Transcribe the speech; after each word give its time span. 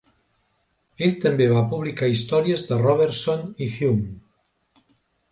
Ell 1.07 1.11
també 1.25 1.45
va 1.51 1.59
publicar 1.73 2.09
històries 2.13 2.63
de 2.69 2.79
Robertson 2.79 3.43
i 3.67 3.69
Hume. 3.75 4.09